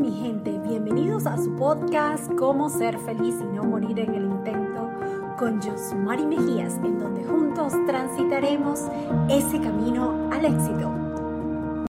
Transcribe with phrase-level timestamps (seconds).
[0.00, 4.88] mi gente, bienvenidos a su podcast Cómo ser feliz y no morir en el intento
[5.38, 8.80] con Josmari Mejías, en donde juntos transitaremos
[9.28, 10.90] ese camino al éxito.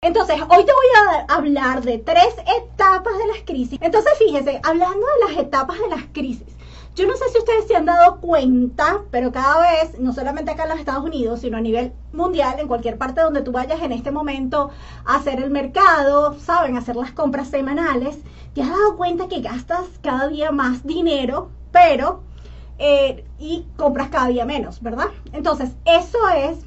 [0.01, 3.77] Entonces, hoy te voy a hablar de tres etapas de las crisis.
[3.80, 6.57] Entonces, fíjense, hablando de las etapas de las crisis,
[7.00, 10.63] yo no sé si ustedes se han dado cuenta, pero cada vez, no solamente acá
[10.63, 13.93] en los Estados Unidos, sino a nivel mundial, en cualquier parte donde tú vayas en
[13.93, 14.70] este momento
[15.05, 18.20] a hacer el mercado, saben, hacer las compras semanales,
[18.53, 22.22] te has dado cuenta que gastas cada día más dinero, pero,
[22.80, 25.08] eh, y compras cada día menos, ¿verdad?
[25.31, 26.66] Entonces, eso es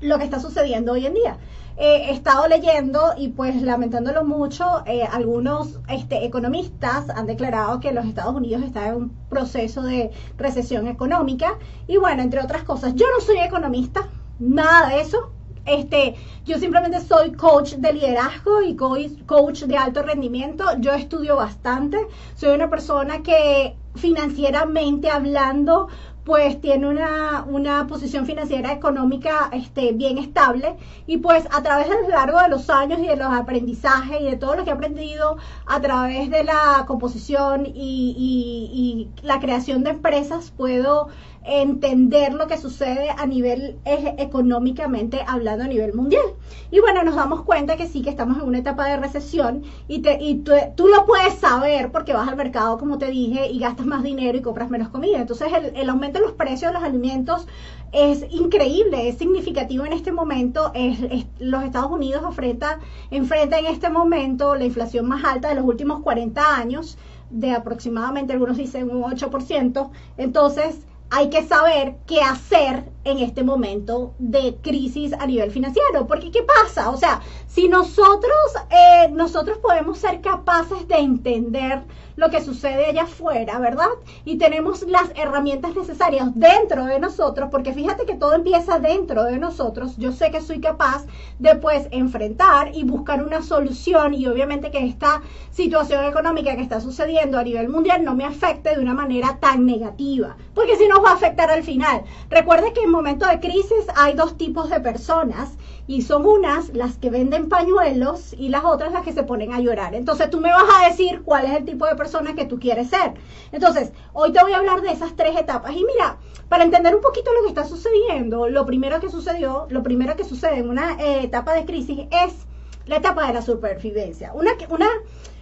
[0.00, 1.38] lo que está sucediendo hoy en día
[1.78, 8.06] he estado leyendo y pues lamentándolo mucho, eh, algunos este, economistas han declarado que los
[8.06, 13.06] Estados Unidos están en un proceso de recesión económica y bueno, entre otras cosas, yo
[13.14, 15.32] no soy economista, nada de eso.
[15.66, 20.64] Este, yo simplemente soy coach de liderazgo y coach de alto rendimiento.
[20.78, 21.98] Yo estudio bastante.
[22.36, 25.88] Soy una persona que financieramente hablando
[26.26, 30.74] pues tiene una, una, posición financiera económica este, bien estable.
[31.06, 34.36] Y pues a través del largo de los años y de los aprendizajes y de
[34.36, 37.70] todo lo que he aprendido a través de la composición y,
[38.18, 41.08] y, y la creación de empresas puedo
[41.44, 46.24] entender lo que sucede a nivel económicamente hablando a nivel mundial.
[46.70, 50.00] Y bueno, nos damos cuenta que sí, que estamos en una etapa de recesión y,
[50.00, 53.86] te, y tú, lo puedes saber porque vas al mercado, como te dije, y gastas
[53.86, 55.20] más dinero y compras menos comida.
[55.20, 57.46] Entonces el, aumento de los precios de los alimentos
[57.92, 60.72] es increíble, es significativo en este momento.
[60.74, 60.98] Es,
[61.38, 66.02] los Estados Unidos enfrenta, enfrenta en este momento la inflación más alta de los últimos
[66.02, 66.98] 40 años,
[67.30, 69.90] de aproximadamente, algunos dicen un 8%.
[70.16, 76.06] Entonces, hay que saber qué hacer en este momento de crisis a nivel financiero.
[76.06, 76.90] Porque ¿qué pasa?
[76.90, 78.36] O sea, si nosotros,
[78.70, 81.82] eh, nosotros podemos ser capaces de entender
[82.16, 83.88] lo que sucede allá afuera, ¿verdad?
[84.24, 89.38] Y tenemos las herramientas necesarias dentro de nosotros, porque fíjate que todo empieza dentro de
[89.38, 89.96] nosotros.
[89.98, 91.04] Yo sé que soy capaz
[91.38, 96.80] de pues enfrentar y buscar una solución y obviamente que esta situación económica que está
[96.80, 101.04] sucediendo a nivel mundial no me afecte de una manera tan negativa, porque si nos
[101.04, 102.02] va a afectar al final.
[102.30, 105.56] Recuerde que en momento de crisis hay dos tipos de personas
[105.86, 109.60] y son unas las que venden pañuelos y las otras las que se ponen a
[109.60, 109.94] llorar.
[109.94, 112.88] Entonces tú me vas a decir cuál es el tipo de persona que tú quieres
[112.88, 113.14] ser.
[113.52, 115.72] Entonces, hoy te voy a hablar de esas tres etapas.
[115.72, 119.82] Y mira, para entender un poquito lo que está sucediendo, lo primero que sucedió, lo
[119.82, 122.46] primero que sucede en una eh, etapa de crisis es
[122.86, 124.32] la etapa de la supervivencia.
[124.32, 124.88] Una, una,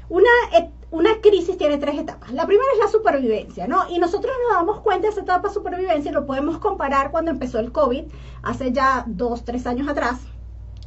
[0.09, 0.31] una,
[0.91, 2.33] una crisis tiene tres etapas.
[2.33, 3.89] La primera es la supervivencia, ¿no?
[3.91, 7.31] Y nosotros nos damos cuenta de esa etapa de supervivencia y lo podemos comparar cuando
[7.31, 8.05] empezó el COVID,
[8.43, 10.21] hace ya dos, tres años atrás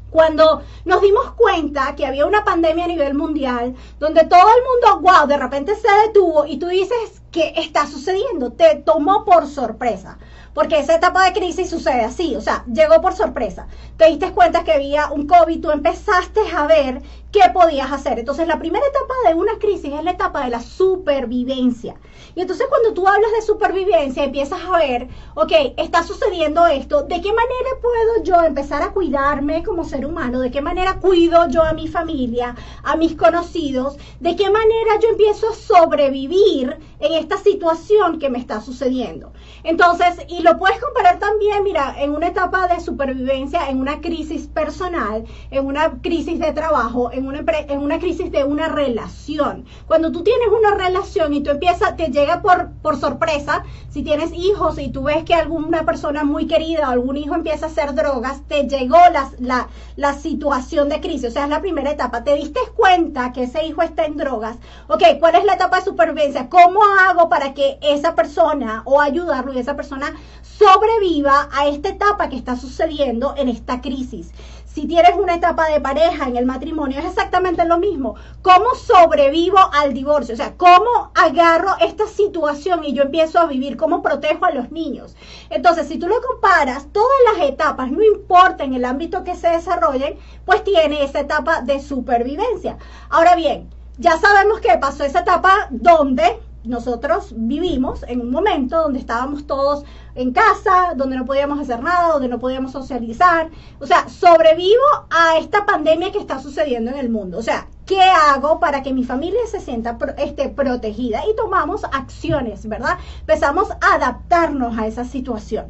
[0.09, 5.12] cuando nos dimos cuenta que había una pandemia a nivel mundial, donde todo el mundo,
[5.12, 8.51] wow, de repente se detuvo y tú dices, ¿qué está sucediendo?
[8.51, 10.18] Te tomó por sorpresa.
[10.57, 13.68] Porque esa etapa de crisis sucede así, o sea, llegó por sorpresa.
[13.95, 18.18] Te diste cuenta que había un COVID, tú empezaste a ver qué podías hacer.
[18.18, 21.97] Entonces, la primera etapa de una crisis es la etapa de la supervivencia.
[22.34, 27.22] Y entonces cuando tú hablas de supervivencia, empiezas a ver, ok, está sucediendo esto, ¿de
[27.22, 30.39] qué manera puedo yo empezar a cuidarme como ser humano?
[30.39, 33.97] ¿De qué manera cuido yo a mi familia, a mis conocidos?
[34.19, 39.34] ¿De qué manera yo empiezo a sobrevivir en esta situación que me está sucediendo?
[39.63, 44.47] Entonces, y lo puedes comparar también, mira, en una etapa de supervivencia, en una crisis
[44.47, 49.65] personal, en una crisis de trabajo, en una, en una crisis de una relación.
[49.87, 54.31] Cuando tú tienes una relación y tú empiezas, te llega por, por sorpresa, si tienes
[54.33, 57.93] hijos y tú ves que alguna persona muy querida o algún hijo empieza a hacer
[57.95, 62.23] drogas, te llegó la, la, la situación de crisis, o sea, es la primera etapa,
[62.23, 65.85] te diste cuenta que ese hijo está en drogas, ok, ¿cuál es la etapa de
[65.85, 66.49] supervivencia?
[66.49, 69.01] ¿Cómo hago para que esa persona o
[69.37, 74.31] ayudarlo y esa persona sobreviva a esta etapa que está sucediendo en esta crisis?
[74.65, 78.13] Si tienes una etapa de pareja en el matrimonio, es exactamente lo mismo.
[78.44, 80.35] ¿Cómo sobrevivo al divorcio?
[80.35, 83.75] O sea, ¿cómo agarro esta situación y yo empiezo a vivir?
[83.75, 85.15] ¿Cómo protejo a los niños?
[85.50, 89.50] Entonces, si tú lo comparas, todas las etapas, no importa en el ámbito que se
[89.50, 92.77] desarrollen, pues tiene esa etapa de supervivencia.
[93.09, 98.99] Ahora bien, ya sabemos que pasó esa etapa donde nosotros vivimos en un momento donde
[98.99, 99.83] estábamos todos
[100.15, 103.49] en casa, donde no podíamos hacer nada, donde no podíamos socializar.
[103.79, 107.37] O sea, sobrevivo a esta pandemia que está sucediendo en el mundo.
[107.37, 111.21] O sea, ¿qué hago para que mi familia se sienta este, protegida?
[111.31, 112.97] Y tomamos acciones, ¿verdad?
[113.21, 115.67] Empezamos a adaptarnos a esa situación.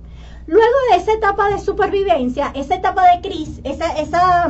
[0.47, 4.47] Luego de esa etapa de supervivencia, esa etapa de crisis, esa, esa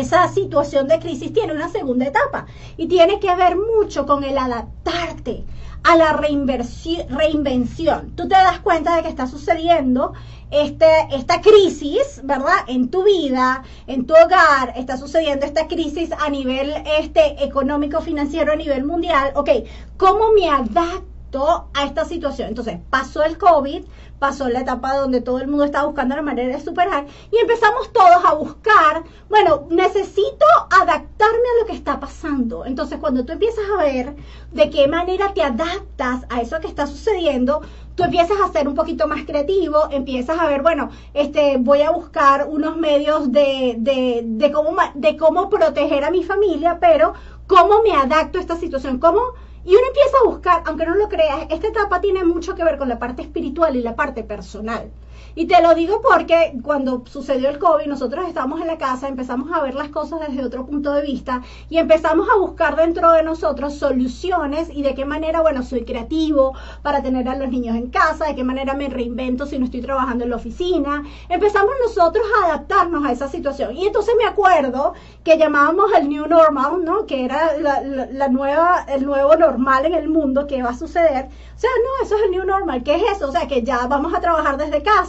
[0.00, 2.46] esa situación de crisis tiene una segunda etapa
[2.76, 5.44] y tiene que ver mucho con el adaptarte
[5.84, 8.10] a la reinvención.
[8.16, 10.12] Tú te das cuenta de que está sucediendo
[10.50, 12.64] este, esta crisis, ¿verdad?
[12.66, 18.52] En tu vida, en tu hogar, está sucediendo esta crisis a nivel este, económico, financiero,
[18.52, 19.32] a nivel mundial.
[19.34, 19.50] Ok,
[19.96, 22.48] ¿cómo me adapto a esta situación?
[22.48, 23.84] Entonces, pasó el COVID,
[24.18, 27.92] pasó la etapa donde todo el mundo estaba buscando la manera de superar y empezamos
[27.92, 32.64] todos a buscar, bueno, necesito adaptarme a lo que está pasando.
[32.64, 34.16] Entonces, cuando tú empiezas a ver
[34.52, 37.62] de qué manera te adaptas a eso que está sucediendo,
[37.94, 41.90] tú empiezas a ser un poquito más creativo, empiezas a ver, bueno, este, voy a
[41.90, 47.14] buscar unos medios de, de, de, cómo, de cómo proteger a mi familia, pero
[47.46, 49.20] cómo me adapto a esta situación, cómo
[49.68, 52.78] y uno empieza a buscar, aunque no lo creas, esta etapa tiene mucho que ver
[52.78, 54.90] con la parte espiritual y la parte personal.
[55.34, 59.52] Y te lo digo porque cuando sucedió el COVID, nosotros estábamos en la casa, empezamos
[59.52, 63.22] a ver las cosas desde otro punto de vista y empezamos a buscar dentro de
[63.22, 67.90] nosotros soluciones y de qué manera, bueno, soy creativo para tener a los niños en
[67.90, 71.02] casa, de qué manera me reinvento si no estoy trabajando en la oficina.
[71.28, 73.76] Empezamos nosotros a adaptarnos a esa situación.
[73.76, 74.94] Y entonces me acuerdo
[75.24, 77.06] que llamábamos el New Normal, ¿no?
[77.06, 81.26] Que era la, nueva, el nuevo normal en el mundo que va a suceder.
[81.26, 82.82] O sea, no, eso es el New Normal.
[82.82, 83.28] ¿Qué es eso?
[83.28, 85.07] O sea, que ya vamos a trabajar desde casa,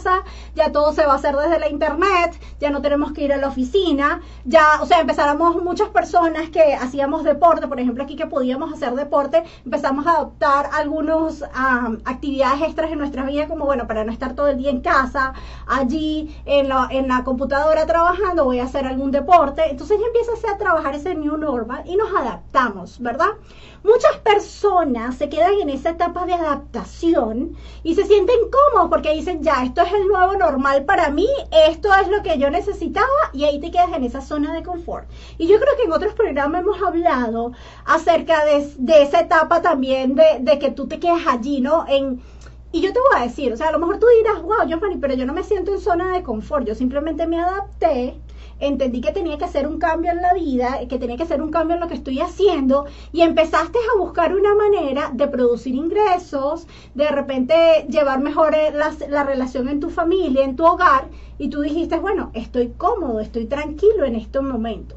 [0.54, 3.36] ya todo se va a hacer desde la internet, ya no tenemos que ir a
[3.36, 8.26] la oficina, ya, o sea, empezáramos muchas personas que hacíamos deporte, por ejemplo, aquí que
[8.26, 11.44] podíamos hacer deporte, empezamos a adoptar algunas
[12.04, 15.32] actividades extras en nuestra vida, como bueno, para no estar todo el día en casa,
[15.66, 20.30] allí en la, en la computadora trabajando, voy a hacer algún deporte, entonces ya empieza
[20.52, 23.30] a trabajar ese new normal y nos adaptamos, ¿verdad?
[23.82, 29.42] Muchas personas se quedan en esa etapa de adaptación y se sienten cómodos porque dicen,
[29.42, 31.26] ya, esto es el nuevo normal para mí,
[31.68, 35.08] esto es lo que yo necesitaba y ahí te quedas en esa zona de confort.
[35.38, 37.52] Y yo creo que en otros programas hemos hablado
[37.86, 41.86] acerca de, esa etapa también de, de, que tú te quedas allí, ¿no?
[41.88, 42.20] En,
[42.72, 44.98] y yo te voy a decir, o sea, a lo mejor tú dirás, wow, Giovanni,
[44.98, 48.20] pero yo no me siento en zona de confort, yo simplemente me adapté
[48.60, 51.50] entendí que tenía que hacer un cambio en la vida, que tenía que hacer un
[51.50, 56.66] cambio en lo que estoy haciendo y empezaste a buscar una manera de producir ingresos,
[56.94, 61.08] de repente llevar mejor eh, la, la relación en tu familia, en tu hogar
[61.38, 64.96] y tú dijiste, bueno, estoy cómodo, estoy tranquilo en este momento.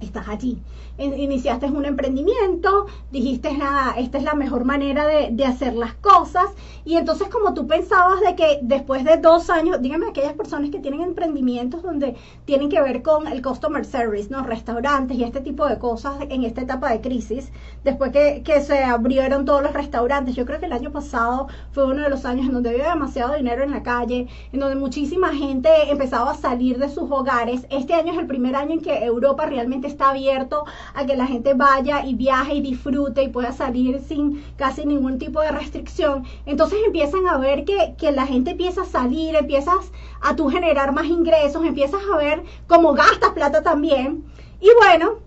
[0.00, 0.58] Estás allí
[1.04, 6.50] iniciaste un emprendimiento, dijiste, nada, esta es la mejor manera de, de, hacer las cosas.
[6.84, 10.78] Y entonces como tú pensabas de que después de dos años, dígame aquellas personas que
[10.78, 14.42] tienen emprendimientos donde tienen que ver con el customer service, ¿no?
[14.42, 17.50] Restaurantes y este tipo de cosas en esta etapa de crisis,
[17.84, 20.34] después que, que se abrieron todos los restaurantes.
[20.34, 23.34] Yo creo que el año pasado fue uno de los años en donde había demasiado
[23.34, 27.66] dinero en la calle, en donde muchísima gente empezaba a salir de sus hogares.
[27.70, 30.64] Este año es el primer año en que Europa realmente está abierto
[30.94, 35.18] a que la gente vaya y viaje y disfrute y pueda salir sin casi ningún
[35.18, 36.24] tipo de restricción.
[36.46, 40.92] Entonces empiezan a ver que, que la gente empieza a salir, empiezas a tú generar
[40.92, 44.24] más ingresos, empiezas a ver cómo gastas plata también.
[44.60, 45.18] Y bueno,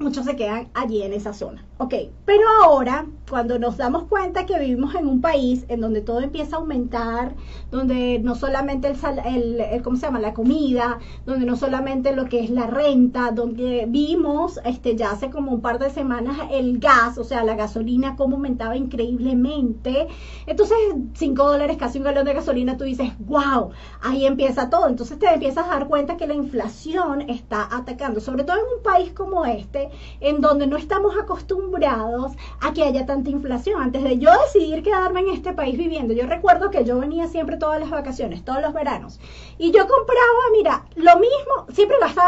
[0.00, 1.64] muchos se quedan allí en esa zona.
[1.78, 1.94] Ok,
[2.24, 6.56] pero ahora, cuando nos damos cuenta que vivimos en un país en donde todo empieza
[6.56, 7.34] a aumentar,
[7.70, 10.18] donde no solamente el, el, ¿cómo se llama?
[10.18, 15.30] La comida, donde no solamente lo que es la renta, donde vimos este, ya hace
[15.30, 20.08] como un par de semanas el gas, o sea, la gasolina, cómo aumentaba increíblemente.
[20.46, 20.76] Entonces,
[21.14, 23.70] 5 dólares, casi un galón de gasolina, tú dices, wow,
[24.02, 24.88] ahí empieza todo.
[24.88, 28.82] Entonces te empiezas a dar cuenta que la inflación está atacando, sobre todo en un
[28.82, 29.89] país como este,
[30.20, 33.80] en donde no estamos acostumbrados a que haya tanta inflación.
[33.80, 37.56] Antes de yo decidir quedarme en este país viviendo, yo recuerdo que yo venía siempre
[37.56, 39.20] todas las vacaciones, todos los veranos,
[39.58, 40.84] y yo compraba, mira,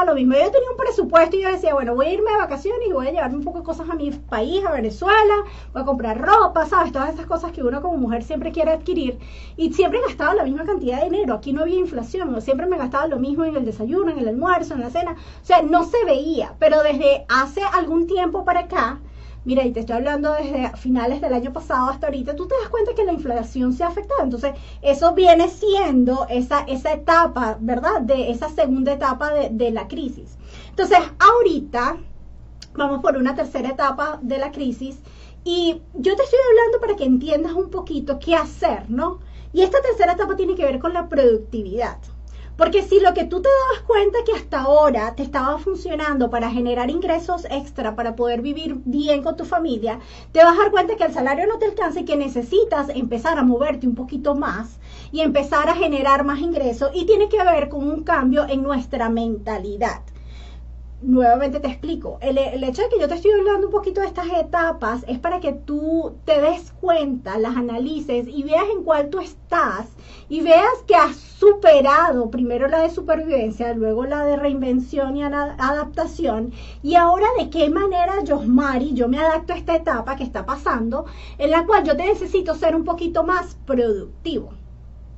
[0.05, 0.35] lo mismo.
[0.35, 3.09] Yo tenía un presupuesto y yo decía, bueno, voy a irme de vacaciones y voy
[3.09, 5.35] a llevarme un poco de cosas a mi país, a Venezuela,
[5.73, 6.93] voy a comprar ropa, ¿sabes?
[6.93, 9.19] Todas esas cosas que uno como mujer siempre quiere adquirir.
[9.57, 11.35] Y siempre gastaba la misma cantidad de dinero.
[11.35, 14.75] Aquí no había inflación, siempre me gastaba lo mismo en el desayuno, en el almuerzo,
[14.75, 15.17] en la cena.
[15.43, 19.01] O sea, no se veía, pero desde hace algún tiempo para acá,
[19.45, 22.69] Mira, y te estoy hablando desde finales del año pasado hasta ahorita, tú te das
[22.69, 24.23] cuenta que la inflación se ha afectado.
[24.23, 28.03] Entonces, eso viene siendo esa, esa etapa, ¿verdad?
[28.03, 30.39] De esa segunda etapa de, de la crisis.
[30.71, 31.97] Entonces, ahorita
[32.75, 34.99] vamos por una tercera etapa de la crisis
[35.45, 39.19] y yo te estoy hablando para que entiendas un poquito qué hacer, ¿no?
[39.53, 41.99] Y esta tercera etapa tiene que ver con la productividad.
[42.63, 46.49] Porque si lo que tú te dabas cuenta que hasta ahora te estaba funcionando para
[46.49, 49.99] generar ingresos extra, para poder vivir bien con tu familia,
[50.31, 53.37] te vas a dar cuenta que el salario no te alcanza y que necesitas empezar
[53.37, 54.79] a moverte un poquito más
[55.11, 59.09] y empezar a generar más ingresos y tiene que ver con un cambio en nuestra
[59.09, 60.12] mentalidad.
[61.03, 64.27] Nuevamente te explico, el, hecho de que yo te estoy hablando un poquito de estas
[64.29, 69.21] etapas es para que tú te des cuenta, las analices y veas en cuál tú
[69.21, 69.89] estás
[70.29, 76.53] y veas que has superado primero la de supervivencia, luego la de reinvención y adaptación
[76.83, 80.47] y ahora de qué manera yo, Mari, yo me adapto a esta etapa que está
[80.47, 81.07] pasando
[81.39, 84.51] en la cual yo te necesito ser un poquito más productivo.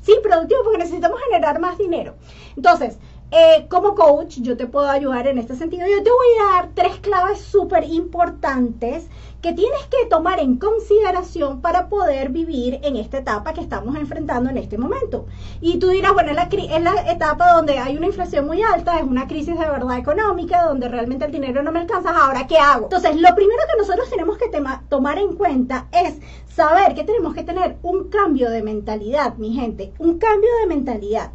[0.05, 2.17] Sí, productivo porque necesitamos generar más dinero.
[2.57, 2.99] Entonces,
[3.37, 5.89] eh, como coach, yo te puedo ayudar en este sentido.
[5.89, 9.09] Yo te voy a dar tres claves súper importantes
[9.43, 14.51] que tienes que tomar en consideración para poder vivir en esta etapa que estamos enfrentando
[14.51, 15.27] en este momento.
[15.61, 18.99] Y tú dirás, bueno, es la, es la etapa donde hay una inflación muy alta,
[18.99, 22.59] es una crisis de verdad económica, donde realmente el dinero no me alcanza, ahora ¿qué
[22.59, 22.85] hago?
[22.85, 24.49] Entonces, lo primero que nosotros tenemos que
[24.89, 29.93] tomar en cuenta es saber que tenemos que tener un cambio de mentalidad, mi gente,
[29.99, 31.33] un cambio de mentalidad.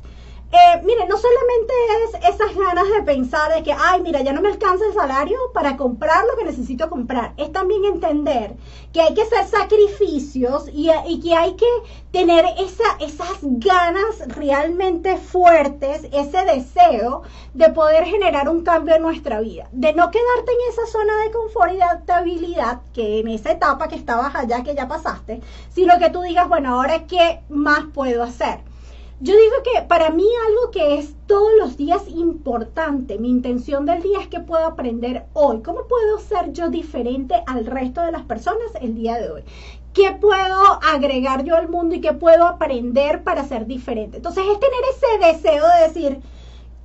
[0.51, 4.41] Eh, mire, no solamente es esas ganas de pensar de que, ay, mira, ya no
[4.41, 7.33] me alcanza el salario para comprar lo que necesito comprar.
[7.37, 8.55] Es también entender
[8.91, 10.89] que hay que hacer sacrificios y,
[11.21, 11.67] que hay que
[12.11, 17.21] tener esa, esas ganas realmente fuertes, ese deseo
[17.53, 19.67] de poder generar un cambio en nuestra vida.
[19.71, 23.87] De no quedarte en esa zona de confort y de adaptabilidad, que en esa etapa
[23.87, 28.23] que estabas allá, que ya pasaste, sino que tú digas, bueno, ahora qué más puedo
[28.23, 28.68] hacer.
[29.21, 34.01] Yo digo que para mí algo que es todos los días importante, mi intención del
[34.01, 35.61] día es que puedo aprender hoy.
[35.61, 39.43] ¿Cómo puedo ser yo diferente al resto de las personas el día de hoy?
[39.93, 44.17] ¿Qué puedo agregar yo al mundo y qué puedo aprender para ser diferente?
[44.17, 46.21] Entonces es tener ese deseo de decir,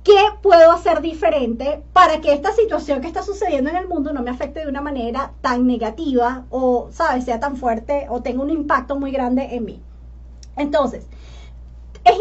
[0.03, 4.21] ¿qué puedo hacer diferente para que esta situación que está sucediendo en el mundo no
[4.23, 8.49] me afecte de una manera tan negativa o, ¿sabes?, sea tan fuerte o tenga un
[8.49, 9.81] impacto muy grande en mí.
[10.57, 11.44] Entonces, es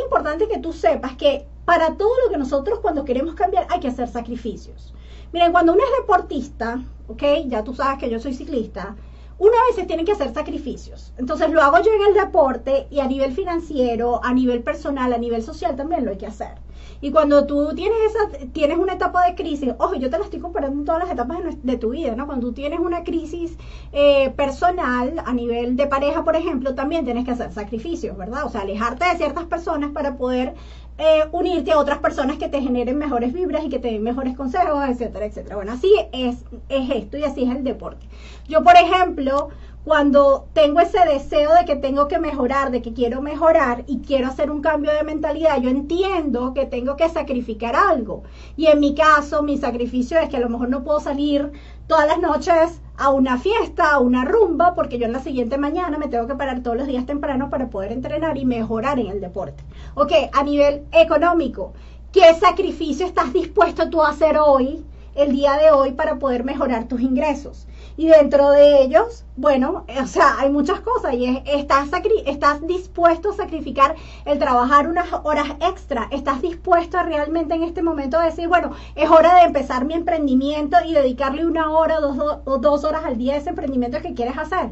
[0.05, 3.89] importante que tú sepas que para todo lo que nosotros cuando queremos cambiar hay que
[3.89, 4.95] hacer sacrificios.
[5.33, 7.23] Miren, cuando uno es deportista, ¿ok?
[7.47, 8.95] Ya tú sabes que yo soy ciclista,
[9.39, 11.13] uno a veces tiene que hacer sacrificios.
[11.19, 15.19] Entonces lo hago yo en el deporte y a nivel financiero, a nivel personal, a
[15.19, 16.64] nivel social también lo hay que hacer.
[17.05, 20.41] Y cuando tú tienes esa, tienes una etapa de crisis, ojo, yo te la estoy
[20.41, 22.25] comparando en todas las etapas de, tu vida, ¿no?
[22.25, 23.59] Cuando tú tienes una crisis
[23.93, 28.47] eh, personal a nivel de pareja, por ejemplo, también tienes que hacer sacrificios, ¿verdad?
[28.47, 30.55] O sea, alejarte de ciertas personas para poder
[30.97, 34.35] eh, unirte a otras personas que te generen mejores vibras y que te den mejores
[34.35, 35.57] consejos, etcétera, etcétera.
[35.57, 36.39] Bueno, así es,
[36.71, 38.07] es esto y así es el deporte.
[38.49, 39.51] Yo, por ejemplo,
[39.85, 44.29] cuando tengo ese deseo de que tengo que mejorar, de que quiero mejorar y quiero
[44.29, 48.23] hacer un cambio de mentalidad, yo entiendo que tengo que sacrificar algo.
[48.57, 51.53] Y en mi caso, mi sacrificio es que a lo mejor no puedo salir
[51.87, 55.99] todas las noches a una fiesta, a una rumba, porque yo en la siguiente mañana
[55.99, 59.21] me tengo que parar todos los días temprano para poder entrenar y mejorar en el
[59.21, 59.63] deporte.
[59.97, 61.75] Ok, a nivel económico,
[62.11, 64.83] ¿qué sacrificio estás dispuesto tú a hacer hoy,
[65.15, 67.67] el día de hoy, para poder mejorar tus ingresos?
[67.97, 71.89] Y dentro de ellos, bueno, o sea, hay muchas cosas y estás,
[72.27, 77.83] estás dispuesto a sacrificar el trabajar unas horas extra, estás dispuesto a realmente en este
[77.83, 82.59] momento a decir, bueno, es hora de empezar mi emprendimiento y dedicarle una hora o
[82.59, 84.71] dos, horas al día a ese emprendimiento que quieres hacer.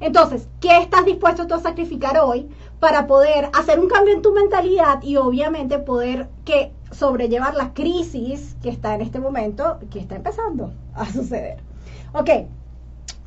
[0.00, 2.48] Entonces, ¿qué estás dispuesto tú a sacrificar hoy
[2.80, 8.56] para poder hacer un cambio en tu mentalidad y obviamente poder que sobrellevar la crisis
[8.62, 11.58] que está en este momento, que está empezando a suceder?
[12.14, 12.28] Ok,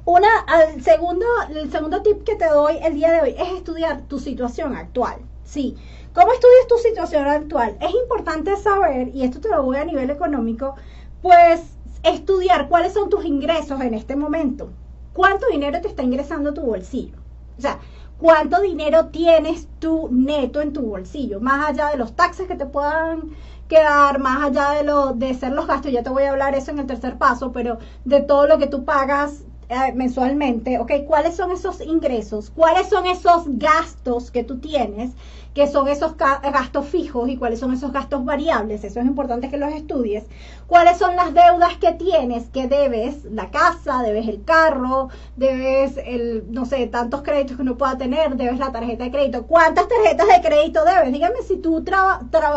[0.05, 4.01] una, al segundo, el segundo tip que te doy el día de hoy es estudiar
[4.03, 5.15] tu situación actual.
[5.43, 5.75] Sí.
[6.13, 7.75] ¿Cómo estudias tu situación actual?
[7.81, 10.75] Es importante saber, y esto te lo voy a nivel económico,
[11.21, 11.62] pues
[12.03, 14.69] estudiar cuáles son tus ingresos en este momento.
[15.13, 17.17] ¿Cuánto dinero te está ingresando tu bolsillo?
[17.57, 17.79] O sea,
[18.19, 21.39] ¿cuánto dinero tienes tú neto en tu bolsillo?
[21.39, 23.31] Más allá de los taxes que te puedan
[23.67, 26.69] quedar, más allá de lo de ser los gastos, ya te voy a hablar eso
[26.69, 30.91] en el tercer paso, pero de todo lo que tú pagas eh, mensualmente, ¿ok?
[31.07, 32.50] ¿Cuáles son esos ingresos?
[32.51, 35.15] ¿Cuáles son esos gastos que tú tienes?
[35.55, 39.55] Qué son esos gastos fijos y cuáles son esos gastos variables, eso es importante que
[39.57, 40.25] los estudies,
[40.67, 45.07] cuáles son las deudas que tienes, que debes, la casa, debes el carro,
[45.38, 49.47] debes el, no sé, tantos créditos que uno pueda tener, debes la tarjeta de crédito,
[49.47, 51.81] cuántas tarjetas de crédito debes, dígame si tú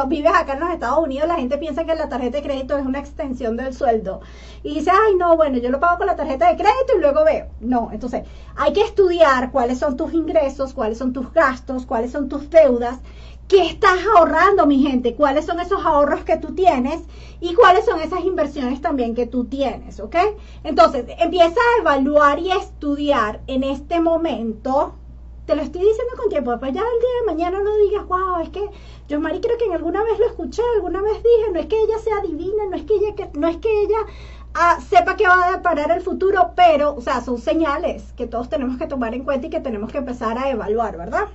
[0.09, 2.85] vives acá en los Estados Unidos, la gente piensa que la tarjeta de crédito es
[2.85, 4.23] una extensión del sueldo.
[4.65, 7.25] Y dice, ay no, bueno, yo lo pago con la tarjeta de crédito y luego
[7.25, 8.25] veo, no, entonces
[8.57, 12.51] hay que estudiar cuáles son tus ingresos, cuáles son tus gastos, cuáles son tus
[13.49, 15.15] ¿Qué estás ahorrando, mi gente?
[15.15, 17.01] ¿Cuáles son esos ahorros que tú tienes?
[17.41, 20.17] Y cuáles son esas inversiones también que tú tienes, ¿ok?
[20.65, 24.95] Entonces, empieza a evaluar y a estudiar en este momento
[25.49, 28.41] te lo estoy diciendo con tiempo, pues ya el día de mañana no digas, wow,
[28.43, 28.69] es que
[29.09, 31.81] yo Mari creo que en alguna vez lo escuché, alguna vez dije, no es que
[31.81, 33.97] ella sea divina, no es que ella, que, no es que ella
[34.53, 38.51] ah, sepa que va a parar el futuro, pero, o sea, son señales que todos
[38.51, 41.29] tenemos que tomar en cuenta y que tenemos que empezar a evaluar, ¿verdad?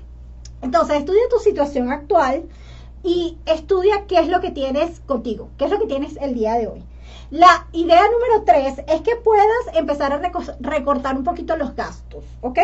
[0.63, 2.45] Entonces, estudia tu situación actual
[3.03, 6.53] y estudia qué es lo que tienes contigo, qué es lo que tienes el día
[6.53, 6.83] de hoy.
[7.29, 10.21] La idea número tres es que puedas empezar a
[10.59, 12.59] recortar un poquito los gastos, ¿ok?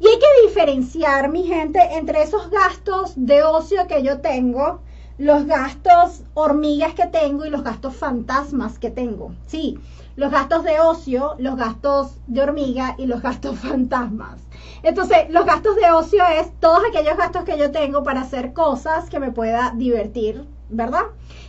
[0.00, 4.80] Y hay que diferenciar, mi gente, entre esos gastos de ocio que yo tengo,
[5.22, 9.30] los gastos hormigas que tengo y los gastos fantasmas que tengo.
[9.46, 9.78] Sí,
[10.16, 14.40] los gastos de ocio, los gastos de hormiga y los gastos fantasmas.
[14.82, 19.08] Entonces, los gastos de ocio es todos aquellos gastos que yo tengo para hacer cosas
[19.08, 21.04] que me pueda divertir, ¿verdad?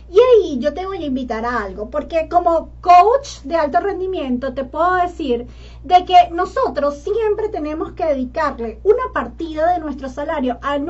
[0.08, 4.54] Y ahí yo te voy a invitar a algo, porque como coach de alto rendimiento
[4.54, 5.48] te puedo decir
[5.82, 10.86] de que nosotros siempre tenemos que dedicarle una partida de nuestro salario al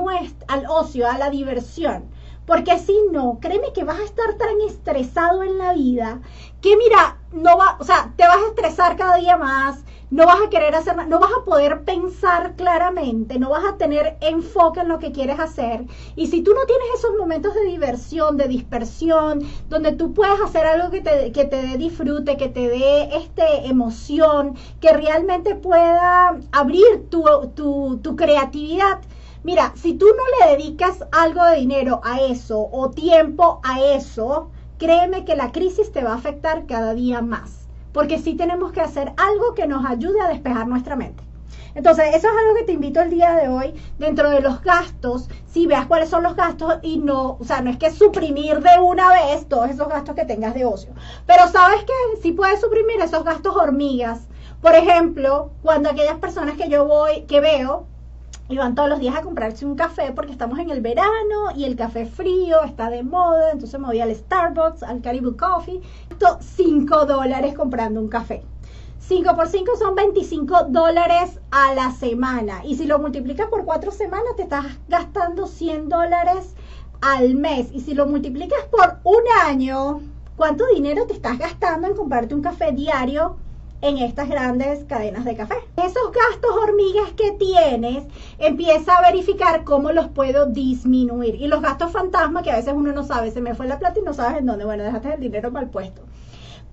[0.69, 2.13] ocio, a la diversión.
[2.47, 6.21] Porque si no, créeme que vas a estar tan estresado en la vida
[6.65, 10.41] que mira, no va, o sea, te vas a estresar cada día más, no vas
[10.41, 14.81] a querer hacer nada, no vas a poder pensar claramente, no vas a tener enfoque
[14.81, 15.85] en lo que quieres hacer.
[16.17, 20.65] Y si tú no tienes esos momentos de diversión, de dispersión, donde tú puedes hacer
[20.65, 26.39] algo que te, que te dé disfrute, que te dé este, emoción, que realmente pueda
[26.53, 27.25] abrir tu,
[27.55, 29.01] tu, tu creatividad,
[29.45, 34.49] Mira, si tú no le dedicas algo de dinero a eso o tiempo a eso,
[34.79, 37.69] créeme que la crisis te va a afectar cada día más.
[37.93, 41.23] Porque sí tenemos que hacer algo que nos ayude a despejar nuestra mente.
[41.75, 45.29] Entonces, eso es algo que te invito el día de hoy, dentro de los gastos,
[45.47, 48.81] si veas cuáles son los gastos y no, o sea, no es que suprimir de
[48.81, 50.95] una vez todos esos gastos que tengas de ocio,
[51.27, 54.21] pero sabes que sí puedes suprimir esos gastos hormigas.
[54.63, 57.89] Por ejemplo, cuando aquellas personas que yo voy, que veo,
[58.49, 61.65] y van todos los días a comprarse un café porque estamos en el verano y
[61.65, 66.39] el café frío está de moda, entonces me voy al Starbucks, al Caribou Coffee, esto
[66.41, 68.43] 5 dólares comprando un café.
[68.99, 73.91] 5 por 5 son 25 dólares a la semana y si lo multiplicas por 4
[73.91, 76.55] semanas te estás gastando 100 dólares
[77.01, 80.01] al mes y si lo multiplicas por un año,
[80.37, 83.37] ¿cuánto dinero te estás gastando en comprarte un café diario
[83.85, 85.57] en estas grandes cadenas de café.
[85.77, 88.05] Esos gastos hormigas que tienes,
[88.39, 91.35] empieza a verificar cómo los puedo disminuir.
[91.35, 94.01] Y los gastos fantasma, que a veces uno no sabe, se me fue la plata
[94.01, 96.01] y no sabes en dónde, bueno, dejaste el dinero mal puesto.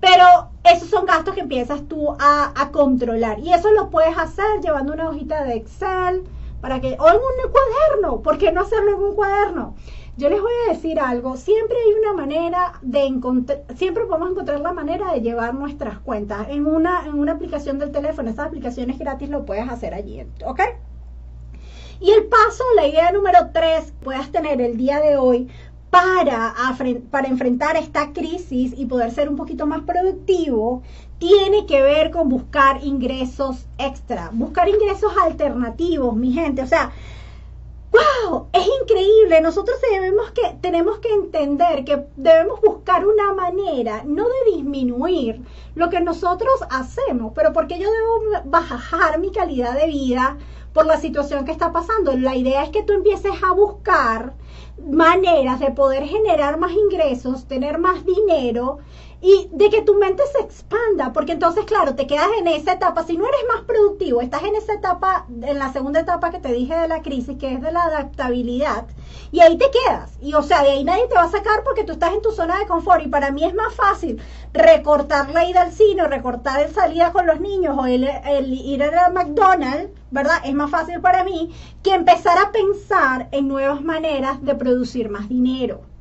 [0.00, 0.24] Pero
[0.64, 3.40] esos son gastos que empiezas tú a, a controlar.
[3.40, 6.24] Y eso lo puedes hacer llevando una hojita de Excel
[6.62, 9.74] para que, o en un cuaderno, ¿por qué no hacerlo en un cuaderno?
[10.18, 14.60] Yo les voy a decir algo, siempre hay una manera de encontrar, siempre podemos encontrar
[14.60, 18.98] la manera de llevar nuestras cuentas en una, en una aplicación del teléfono, esas aplicaciones
[18.98, 20.60] gratis lo puedes hacer allí, ¿ok?
[21.98, 25.48] Y el paso, la idea número tres, puedas tener el día de hoy
[25.88, 26.54] para,
[27.10, 30.82] para enfrentar esta crisis y poder ser un poquito más productivo,
[31.18, 36.62] tiene que ver con buscar ingresos extra, buscar ingresos alternativos, mi gente.
[36.62, 36.92] O sea,
[38.24, 38.48] ¡Wow!
[38.52, 39.40] Es increíble.
[39.40, 45.42] Nosotros debemos que, tenemos que entender que debemos buscar una manera, no de disminuir
[45.74, 50.38] lo que nosotros hacemos, pero porque yo debo bajar mi calidad de vida
[50.72, 52.16] por la situación que está pasando.
[52.16, 54.34] La idea es que tú empieces a buscar
[54.90, 58.78] maneras de poder generar más ingresos, tener más dinero
[59.22, 63.04] y de que tu mente se expanda, porque entonces, claro, te quedas en esa etapa,
[63.04, 66.52] si no eres más productivo, estás en esa etapa, en la segunda etapa que te
[66.52, 68.86] dije de la crisis, que es de la adaptabilidad,
[69.30, 71.84] y ahí te quedas, y o sea, de ahí nadie te va a sacar porque
[71.84, 74.20] tú estás en tu zona de confort, y para mí es más fácil
[74.52, 78.02] recortar la ida al cine, recortar el salida con los niños, o el,
[78.52, 80.38] ir a McDonald's, ¿verdad?
[80.44, 81.54] Es más fácil para mí
[81.84, 85.91] que empezar a pensar en nuevas maneras de producir más dinero.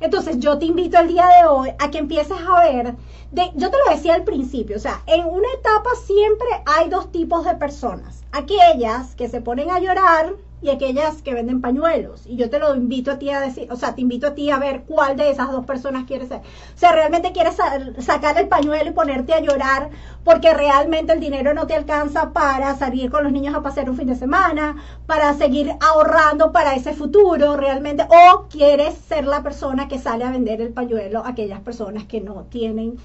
[0.00, 2.94] Entonces yo te invito el día de hoy a que empieces a ver,
[3.32, 7.10] de, yo te lo decía al principio, o sea, en una etapa siempre hay dos
[7.10, 8.24] tipos de personas.
[8.32, 12.26] Aquellas que se ponen a llorar y aquellas que venden pañuelos.
[12.26, 14.50] Y yo te lo invito a ti a decir, o sea, te invito a ti
[14.50, 16.38] a ver cuál de esas dos personas quieres ser.
[16.38, 17.56] O sea, realmente quieres
[17.98, 19.90] sacar el pañuelo y ponerte a llorar
[20.24, 23.96] porque realmente el dinero no te alcanza para salir con los niños a pasear un
[23.96, 28.04] fin de semana, para seguir ahorrando para ese futuro realmente.
[28.08, 32.20] O quieres ser la persona que sale a vender el pañuelo a aquellas personas que
[32.20, 32.96] no tienen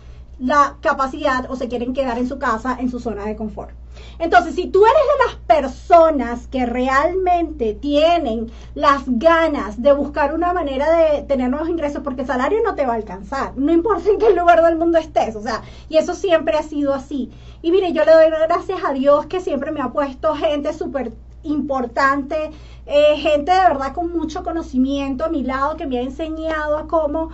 [0.42, 3.72] la capacidad o se quieren quedar en su casa, en su zona de confort.
[4.18, 10.54] Entonces, si tú eres de las personas que realmente tienen las ganas de buscar una
[10.54, 14.10] manera de tener nuevos ingresos, porque el salario no te va a alcanzar, no importa
[14.10, 17.32] en qué lugar del mundo estés, o sea, y eso siempre ha sido así.
[17.62, 21.12] Y mire, yo le doy gracias a Dios que siempre me ha puesto gente súper
[21.44, 22.52] importante,
[22.86, 26.88] eh, gente de verdad con mucho conocimiento a mi lado que me ha enseñado a
[26.88, 27.30] cómo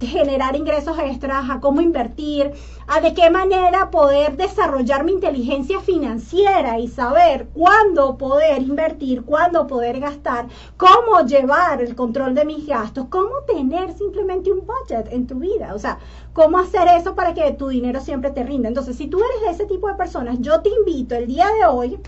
[0.00, 2.52] generar ingresos extras, a cómo invertir,
[2.86, 9.66] a de qué manera poder desarrollar mi inteligencia financiera y saber cuándo poder invertir, cuándo
[9.66, 15.26] poder gastar, cómo llevar el control de mis gastos, cómo tener simplemente un budget en
[15.26, 15.98] tu vida, o sea,
[16.32, 18.68] cómo hacer eso para que tu dinero siempre te rinda.
[18.68, 21.66] Entonces, si tú eres de ese tipo de personas, yo te invito el día de
[21.66, 21.98] hoy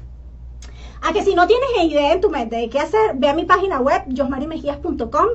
[1.02, 3.44] a que si no tienes idea en tu mente de qué hacer, ve a mi
[3.44, 5.28] página web, josmarimejías.com.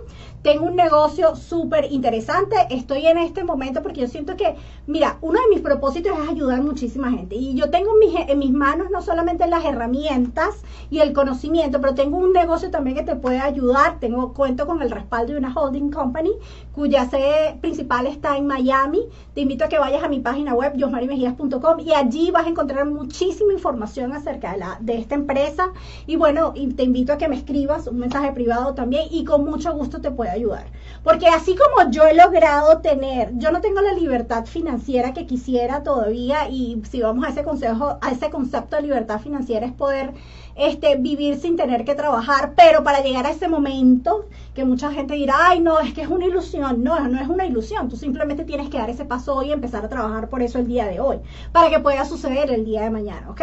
[0.45, 2.55] Tengo un negocio súper interesante.
[2.69, 4.55] Estoy en este momento porque yo siento que,
[4.85, 7.33] mira, uno de mis propósitos es ayudar muchísima gente.
[7.33, 7.89] Y yo tengo
[8.27, 12.95] en mis, manos no solamente las herramientas y el conocimiento, pero tengo un negocio también
[12.95, 13.99] que te puede ayudar.
[13.99, 16.29] Tengo cuento con el respaldo de una holding company
[16.73, 19.01] cuya sede principal está en Miami.
[19.33, 22.85] Te invito a que vayas a mi página web, josmarimejías.com, y allí vas a encontrar
[22.85, 25.71] muchísima información acerca de esta empresa.
[26.05, 29.73] Y bueno, te invito a que me escribas un mensaje privado también y con mucho
[29.73, 30.65] gusto te puedo ayudar.
[31.03, 35.83] Porque así como yo he logrado tener, yo no tengo la libertad financiera que quisiera
[35.83, 40.13] todavía y si vamos a ese consejo, a ese concepto de libertad financiera es poder
[40.55, 45.15] este, vivir sin tener que trabajar, pero para llegar a ese momento que mucha gente
[45.15, 46.83] dirá, ay, no, es que es una ilusión.
[46.83, 47.89] No, no es una ilusión.
[47.89, 50.67] Tú simplemente tienes que dar ese paso hoy y empezar a trabajar por eso el
[50.67, 51.19] día de hoy,
[51.51, 53.41] para que pueda suceder el día de mañana, ¿ok?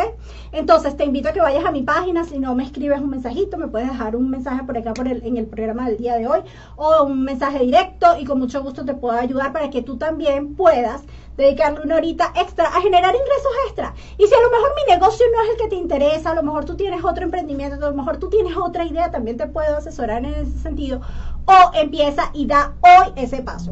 [0.52, 2.24] Entonces, te invito a que vayas a mi página.
[2.24, 5.22] Si no me escribes un mensajito, me puedes dejar un mensaje por acá por el,
[5.24, 6.40] en el programa del día de hoy
[6.76, 10.54] o un mensaje directo y con mucho gusto te puedo ayudar para que tú también
[10.54, 11.02] puedas
[11.36, 13.94] dedicarle una horita extra a generar ingresos extra.
[14.18, 16.42] Y si a lo mejor mi negocio no es el que te interesa, a lo
[16.42, 19.76] mejor tú tienes otro emprendimiento, a lo mejor tú tienes otra idea, también te puedo
[19.76, 21.00] asesorar en ese sentido.
[21.46, 23.71] O empieza y da hoy ese paso